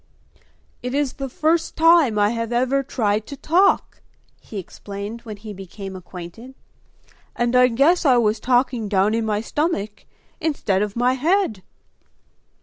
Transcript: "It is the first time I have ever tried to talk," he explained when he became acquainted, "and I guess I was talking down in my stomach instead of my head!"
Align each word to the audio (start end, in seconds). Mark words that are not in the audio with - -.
"It 0.81 0.95
is 0.95 1.13
the 1.13 1.29
first 1.29 1.75
time 1.75 2.17
I 2.17 2.31
have 2.31 2.51
ever 2.51 2.81
tried 2.81 3.27
to 3.27 3.37
talk," 3.37 4.01
he 4.39 4.57
explained 4.57 5.21
when 5.21 5.37
he 5.37 5.53
became 5.53 5.95
acquainted, 5.95 6.55
"and 7.35 7.55
I 7.55 7.67
guess 7.67 8.03
I 8.03 8.17
was 8.17 8.39
talking 8.39 8.87
down 8.89 9.13
in 9.13 9.27
my 9.27 9.41
stomach 9.41 10.07
instead 10.39 10.81
of 10.81 10.95
my 10.95 11.13
head!" 11.13 11.61